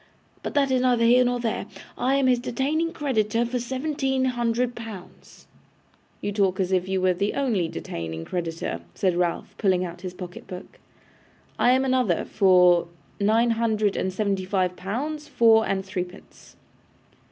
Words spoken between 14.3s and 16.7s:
five pounds four and threepence.